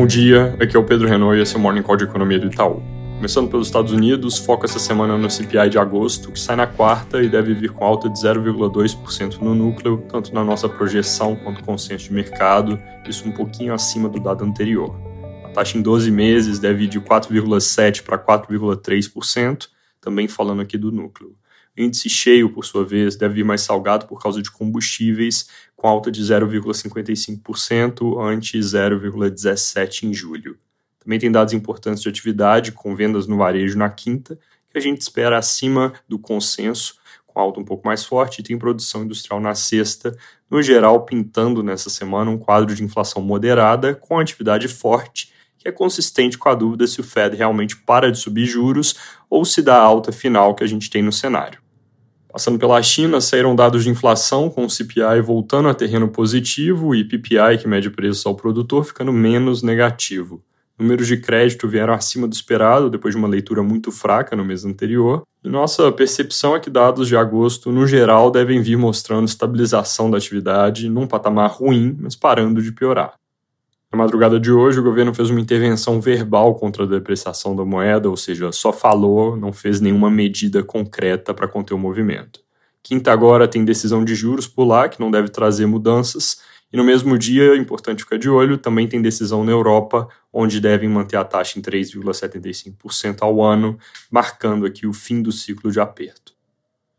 [0.00, 2.38] Bom dia, aqui é o Pedro Renault e esse é o Morning Call de Economia
[2.38, 2.82] do Itaú.
[3.16, 7.22] Começando pelos Estados Unidos, foco essa semana no CPI de agosto, que sai na quarta
[7.22, 12.04] e deve vir com alta de 0,2% no núcleo, tanto na nossa projeção quanto consenso
[12.04, 14.98] de mercado, isso um pouquinho acima do dado anterior.
[15.44, 19.68] A taxa em 12 meses deve ir de 4,7% para 4,3%,
[20.00, 21.34] também falando aqui do núcleo.
[21.80, 26.10] Índice cheio, por sua vez, deve vir mais salgado por causa de combustíveis, com alta
[26.10, 30.58] de 0,55% ante 0,17% em julho.
[30.98, 34.38] Também tem dados importantes de atividade, com vendas no varejo na quinta,
[34.70, 38.58] que a gente espera acima do consenso, com alta um pouco mais forte, e tem
[38.58, 40.14] produção industrial na sexta,
[40.50, 45.72] no geral pintando nessa semana um quadro de inflação moderada com atividade forte, que é
[45.72, 48.94] consistente com a dúvida se o Fed realmente para de subir juros
[49.28, 51.60] ou se dá a alta final que a gente tem no cenário.
[52.32, 57.02] Passando pela China, saíram dados de inflação, com o CPI voltando a terreno positivo e
[57.02, 60.40] PPI, que mede preço ao produtor, ficando menos negativo.
[60.78, 64.64] Números de crédito vieram acima do esperado, depois de uma leitura muito fraca no mês
[64.64, 65.22] anterior.
[65.44, 70.16] E nossa percepção é que dados de agosto, no geral, devem vir mostrando estabilização da
[70.16, 73.19] atividade num patamar ruim, mas parando de piorar.
[73.92, 78.08] Na madrugada de hoje, o governo fez uma intervenção verbal contra a depreciação da moeda,
[78.08, 82.40] ou seja, só falou, não fez nenhuma medida concreta para conter o movimento.
[82.84, 86.40] Quinta agora tem decisão de juros por lá, que não deve trazer mudanças,
[86.72, 90.88] e no mesmo dia, importante ficar de olho, também tem decisão na Europa, onde devem
[90.88, 93.76] manter a taxa em 3,75% ao ano,
[94.08, 96.32] marcando aqui o fim do ciclo de aperto.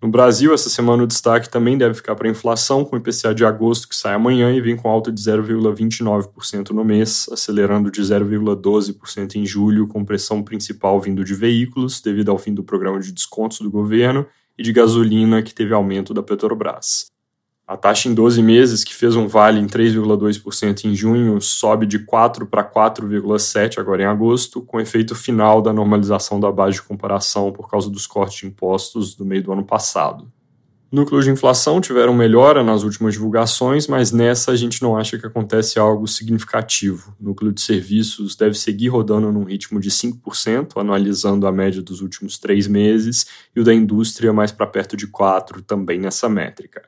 [0.02, 3.36] No Brasil, essa semana o destaque também deve ficar para a inflação, com o IPCA
[3.36, 8.02] de agosto que sai amanhã e vem com alta de 0,29% no mês, acelerando de
[8.02, 13.12] 0,12% em julho, com pressão principal vindo de veículos, devido ao fim do programa de
[13.12, 14.26] descontos do governo,
[14.58, 17.11] e de gasolina, que teve aumento da Petrobras.
[17.68, 22.00] A taxa em 12 meses, que fez um vale em 3,2% em junho, sobe de
[22.00, 27.52] 4 para 4,7 agora em agosto, com efeito final da normalização da base de comparação
[27.52, 30.30] por causa dos cortes de impostos do meio do ano passado.
[30.92, 35.26] Núcleos de inflação tiveram melhora nas últimas divulgações, mas nessa a gente não acha que
[35.26, 37.16] acontece algo significativo.
[37.18, 42.38] Núcleo de serviços deve seguir rodando num ritmo de 5%, anualizando a média dos últimos
[42.38, 43.26] três meses,
[43.56, 46.82] e o da indústria mais para perto de 4%, também nessa métrica.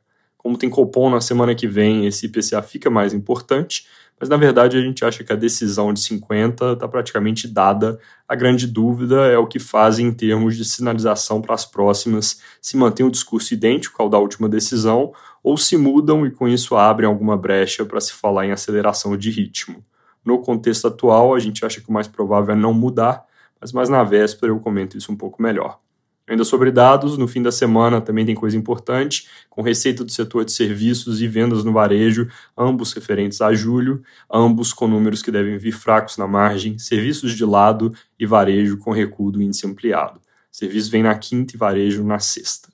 [0.44, 3.88] Como tem Copom na semana que vem, esse IPCA fica mais importante,
[4.20, 7.98] mas na verdade a gente acha que a decisão de 50 está praticamente dada.
[8.28, 12.76] A grande dúvida é o que fazem em termos de sinalização para as próximas, se
[12.76, 17.08] mantém o discurso idêntico ao da última decisão ou se mudam e com isso abrem
[17.08, 19.82] alguma brecha para se falar em aceleração de ritmo.
[20.26, 23.26] No contexto atual, a gente acha que o mais provável é não mudar,
[23.62, 25.83] mas mais na véspera eu comento isso um pouco melhor.
[26.28, 30.46] Ainda sobre dados, no fim da semana também tem coisa importante, com receita do setor
[30.46, 34.02] de serviços e vendas no varejo, ambos referentes a julho,
[34.32, 38.92] ambos com números que devem vir fracos na margem, serviços de lado e varejo com
[38.92, 40.22] recuo do índice ampliado.
[40.50, 42.73] Serviços vem na quinta e varejo na sexta.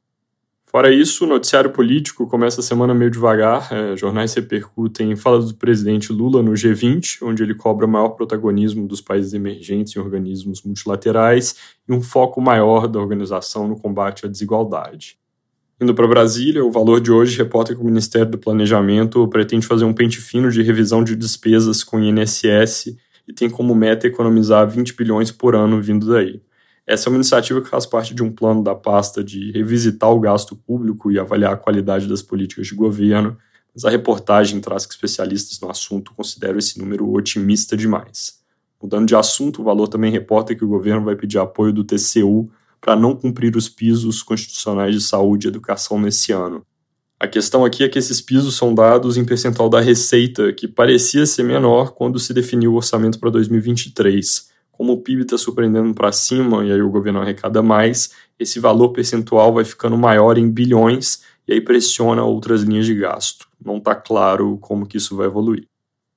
[0.71, 3.73] Fora isso, o noticiário político começa a semana meio devagar.
[3.73, 9.01] É, jornais repercutem fala do presidente Lula no G20, onde ele cobra maior protagonismo dos
[9.01, 11.55] países emergentes em organismos multilaterais
[11.87, 15.17] e um foco maior da organização no combate à desigualdade.
[15.81, 19.85] Indo para Brasília, o valor de hoje reporta que o Ministério do Planejamento pretende fazer
[19.85, 22.95] um pente fino de revisão de despesas com o INSS
[23.27, 26.39] e tem como meta economizar 20 bilhões por ano vindo daí.
[26.89, 30.19] Essa é uma iniciativa que faz parte de um plano da pasta de revisitar o
[30.19, 33.37] gasto público e avaliar a qualidade das políticas de governo,
[33.75, 38.39] mas a reportagem traz que especialistas no assunto consideram esse número otimista demais.
[38.81, 42.49] Mudando de assunto, o valor também reporta que o governo vai pedir apoio do TCU
[42.81, 46.65] para não cumprir os pisos constitucionais de saúde e educação nesse ano.
[47.19, 51.27] A questão aqui é que esses pisos são dados em percentual da receita, que parecia
[51.27, 56.09] ser menor quando se definiu o orçamento para 2023 como o PIB está surpreendendo para
[56.09, 61.21] cima e aí o governo arrecada mais, esse valor percentual vai ficando maior em bilhões
[61.45, 63.45] e aí pressiona outras linhas de gasto.
[63.61, 65.65] Não está claro como que isso vai evoluir.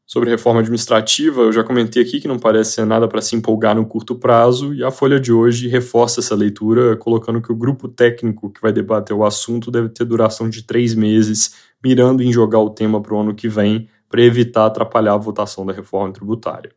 [0.06, 3.74] Sobre reforma administrativa, eu já comentei aqui que não parece ser nada para se empolgar
[3.74, 7.88] no curto prazo, e a Folha de hoje reforça essa leitura, colocando que o grupo
[7.88, 12.60] técnico que vai debater o assunto deve ter duração de três meses, mirando em jogar
[12.60, 16.70] o tema para o ano que vem, para evitar atrapalhar a votação da reforma tributária.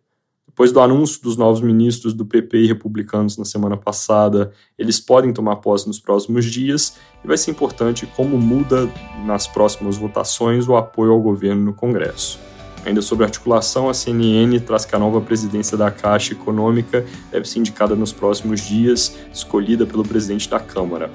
[0.56, 5.34] Depois do anúncio dos novos ministros do PP e republicanos na semana passada, eles podem
[5.34, 8.90] tomar posse nos próximos dias e vai ser importante como muda
[9.26, 12.40] nas próximas votações o apoio ao governo no Congresso.
[12.86, 17.60] Ainda sobre articulação, a CNN traz que a nova presidência da Caixa Econômica deve ser
[17.60, 21.12] indicada nos próximos dias, escolhida pelo presidente da Câmara.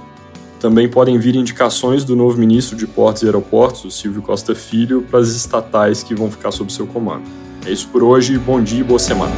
[0.61, 5.21] Também podem vir indicações do novo ministro de Portos e Aeroportos, Silvio Costa Filho, para
[5.21, 7.50] as estatais que vão ficar sob seu comando.
[7.65, 9.33] É isso por hoje, bom dia e boa semana.